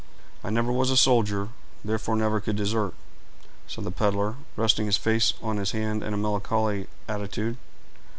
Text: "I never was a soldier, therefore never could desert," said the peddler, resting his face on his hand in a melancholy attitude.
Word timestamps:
"I 0.43 0.49
never 0.49 0.71
was 0.71 0.89
a 0.89 0.97
soldier, 0.97 1.49
therefore 1.85 2.15
never 2.15 2.39
could 2.39 2.55
desert," 2.55 2.95
said 3.67 3.83
the 3.83 3.91
peddler, 3.91 4.33
resting 4.55 4.87
his 4.87 4.97
face 4.97 5.35
on 5.43 5.57
his 5.57 5.73
hand 5.73 6.01
in 6.01 6.11
a 6.11 6.17
melancholy 6.17 6.87
attitude. 7.07 7.55